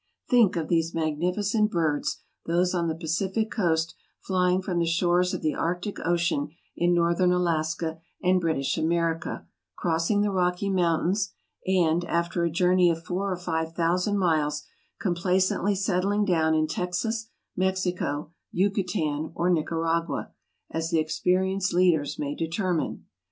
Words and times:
Think 0.27 0.55
of 0.55 0.67
these 0.67 0.95
magnificent 0.95 1.69
birds, 1.69 2.21
those 2.47 2.73
on 2.73 2.87
the 2.87 2.95
Pacific 2.95 3.51
coast 3.51 3.93
flying 4.19 4.59
from 4.63 4.79
the 4.79 4.85
shores 4.87 5.31
of 5.31 5.43
the 5.43 5.53
Arctic 5.53 5.99
ocean 6.03 6.49
in 6.75 6.95
northern 6.95 7.31
Alaska 7.31 7.99
and 8.19 8.41
British 8.41 8.79
America, 8.79 9.45
crossing 9.77 10.21
the 10.21 10.31
Rocky 10.31 10.71
Mountains, 10.71 11.33
and, 11.67 12.03
after 12.05 12.43
a 12.43 12.49
journey 12.49 12.89
of 12.89 13.03
four 13.03 13.31
or 13.31 13.37
five 13.37 13.73
thousand 13.75 14.17
miles, 14.17 14.63
complacently 14.99 15.75
settling 15.75 16.25
down 16.25 16.55
in 16.55 16.65
Texas, 16.65 17.29
Mexico, 17.55 18.31
Yucutan, 18.51 19.31
or 19.35 19.51
Nicaragua, 19.51 20.31
as 20.71 20.89
the 20.89 20.97
experienced 20.97 21.75
leaders 21.75 22.17
may 22.17 22.33
determine. 22.33 23.05